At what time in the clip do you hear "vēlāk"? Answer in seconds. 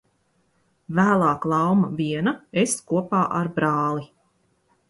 0.99-1.45